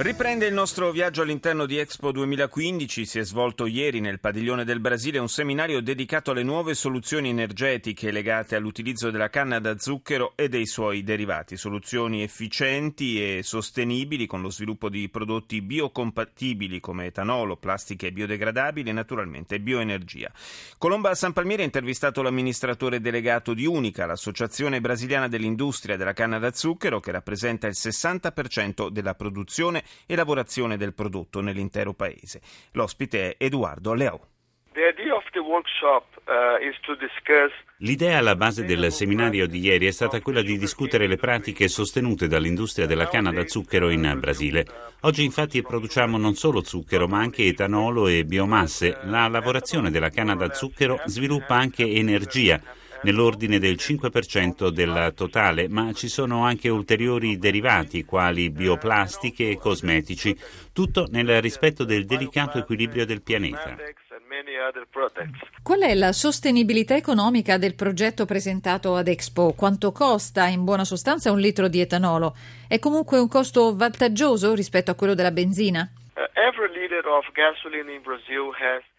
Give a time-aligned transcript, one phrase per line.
[0.00, 3.04] Riprende il nostro viaggio all'interno di Expo 2015.
[3.04, 8.12] Si è svolto ieri nel padiglione del Brasile un seminario dedicato alle nuove soluzioni energetiche
[8.12, 11.56] legate all'utilizzo della canna da zucchero e dei suoi derivati.
[11.56, 18.92] Soluzioni efficienti e sostenibili con lo sviluppo di prodotti biocompatibili come etanolo, plastiche biodegradabili e
[18.92, 20.30] naturalmente bioenergia.
[20.78, 26.52] Colomba San Palmieri ha intervistato l'amministratore delegato di Unica, l'associazione brasiliana dell'industria della canna da
[26.52, 32.40] zucchero che rappresenta il 60% della produzione e lavorazione del prodotto nell'intero paese.
[32.72, 34.28] L'ospite è Edoardo Leao.
[34.78, 36.58] Uh,
[37.78, 42.28] L'idea alla base del seminario di ieri è stata quella di discutere le pratiche sostenute
[42.28, 44.66] dall'industria della canna da zucchero in Brasile.
[45.00, 48.98] Oggi infatti produciamo non solo zucchero ma anche etanolo e biomasse.
[49.04, 52.60] La lavorazione della canna da zucchero sviluppa anche energia
[53.02, 60.36] nell'ordine del 5% del totale, ma ci sono anche ulteriori derivati quali bioplastiche e cosmetici,
[60.72, 63.76] tutto nel rispetto del delicato equilibrio del pianeta.
[65.62, 69.52] Qual è la sostenibilità economica del progetto presentato ad Expo?
[69.52, 72.36] Quanto costa in buona sostanza un litro di etanolo?
[72.66, 75.90] È comunque un costo vantaggioso rispetto a quello della benzina?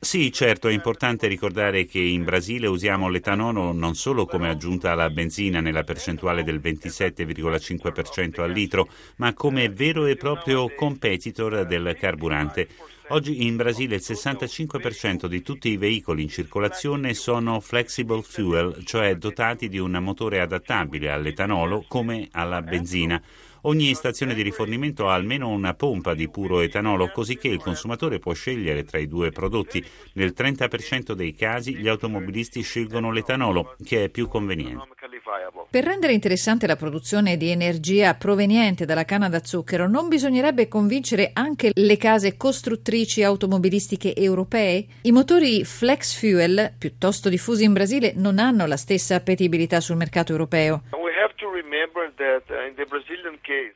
[0.00, 5.10] Sì, certo, è importante ricordare che in Brasile usiamo l'etanolo non solo come aggiunta alla
[5.10, 12.68] benzina nella percentuale del 27,5% al litro, ma come vero e proprio competitor del carburante.
[13.08, 19.14] Oggi in Brasile il 65% di tutti i veicoli in circolazione sono flexible fuel, cioè
[19.14, 23.22] dotati di un motore adattabile all'etanolo come alla benzina.
[23.66, 28.20] Ogni stazione di rifornimento ha almeno una pompa di puro etanolo, così che il consumatore
[28.20, 29.84] può scegliere tra i due prodotti.
[30.12, 34.86] Nel 30% dei casi gli automobilisti scelgono l'etanolo, che è più conveniente.
[35.68, 41.30] Per rendere interessante la produzione di energia proveniente dalla canna da zucchero, non bisognerebbe convincere
[41.32, 44.86] anche le case costruttrici automobilistiche europee?
[45.02, 50.30] I motori flex fuel, piuttosto diffusi in Brasile, non hanno la stessa appetibilità sul mercato
[50.30, 50.84] europeo.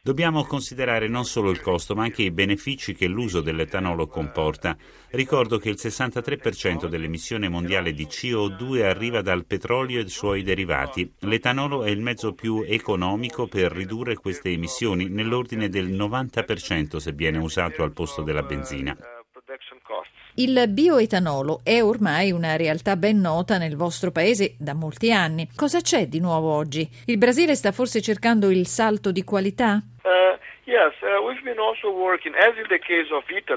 [0.00, 4.76] Dobbiamo considerare non solo il costo, ma anche i benefici che l'uso dell'etanolo comporta.
[5.10, 11.12] Ricordo che il 63% dell'emissione mondiale di CO2 arriva dal petrolio e dai suoi derivati.
[11.20, 17.38] L'etanolo è il mezzo più economico per ridurre queste emissioni, nell'ordine del 90% se viene
[17.38, 18.96] usato al posto della benzina.
[20.38, 25.48] Il bioetanolo è ormai una realtà ben nota nel vostro paese da molti anni.
[25.56, 26.86] Cosa c'è di nuovo oggi?
[27.06, 29.80] Il Brasile sta forse cercando il salto di qualità?
[30.02, 30.36] Uh,
[30.70, 30.92] uh,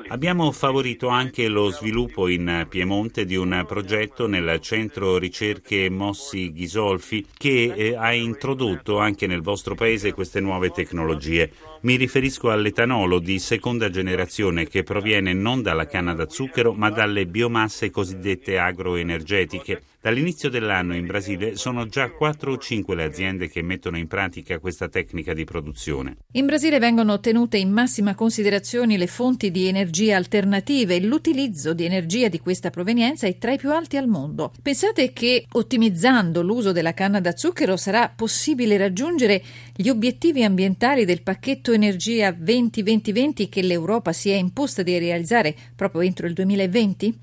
[0.09, 7.25] Abbiamo favorito anche lo sviluppo in Piemonte di un progetto nel centro ricerche Mossi Ghisolfi
[7.35, 11.51] che eh, ha introdotto anche nel vostro paese queste nuove tecnologie.
[11.81, 17.25] Mi riferisco all'etanolo di seconda generazione che proviene non dalla canna da zucchero ma dalle
[17.25, 19.81] biomasse cosiddette agroenergetiche.
[20.01, 24.59] Dall'inizio dell'anno in Brasile sono già 4 o 5 le aziende che mettono in pratica
[24.59, 26.17] questa tecnica di produzione.
[26.33, 31.85] In Brasile vengono tenute in massima considerazione le fonti di energia alternative e l'utilizzo di
[31.85, 34.51] energia di questa provenienza è tra i più alti al mondo.
[34.61, 39.41] Pensate che ottimizzando l'uso della canna da zucchero sarà possibile raggiungere
[39.73, 46.01] gli obiettivi ambientali del pacchetto energia 20-20-20 che l'Europa si è imposta di realizzare proprio
[46.01, 47.19] entro il 2020?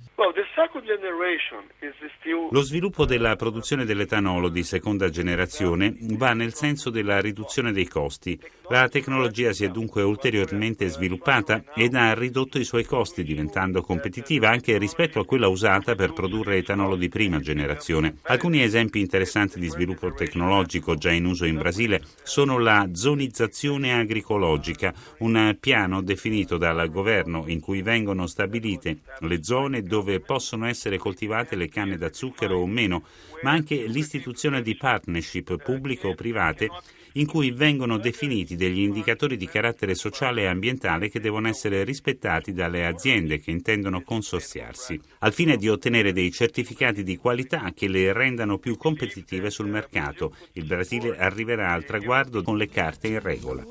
[2.50, 8.40] Lo sviluppo della produzione dell'etanolo di seconda generazione va nel senso della riduzione dei costi.
[8.68, 14.48] La tecnologia si è dunque ulteriormente sviluppata ed ha ridotto i suoi costi, diventando competitiva
[14.48, 18.16] anche rispetto a quella usata per produrre etanolo di prima generazione.
[18.22, 24.94] Alcuni esempi interessanti di sviluppo tecnologico già in uso in Brasile sono la zonizzazione agricologica,
[25.18, 31.56] un piano definito dal governo in cui vengono stabilite le zone dove possono essere coltivate
[31.56, 33.02] le canne da zucchero o meno,
[33.42, 36.68] ma anche l'istituzione di partnership pubbliche o private
[37.14, 42.52] in cui vengono definiti degli indicatori di carattere sociale e ambientale che devono essere rispettati
[42.52, 48.12] dalle aziende che intendono consorziarsi, al fine di ottenere dei certificati di qualità che le
[48.12, 50.36] rendano più competitive sul mercato.
[50.52, 53.64] Il Brasile arriverà al traguardo con le carte in regola.